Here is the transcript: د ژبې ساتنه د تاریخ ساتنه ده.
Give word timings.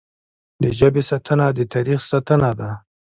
د 0.61 0.63
ژبې 0.79 1.01
ساتنه 1.09 1.45
د 1.57 1.59
تاریخ 1.73 1.99
ساتنه 2.11 2.51
ده. 2.59 2.71